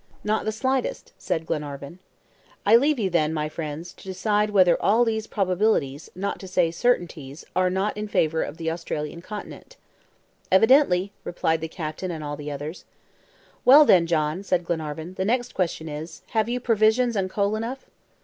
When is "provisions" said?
16.59-17.15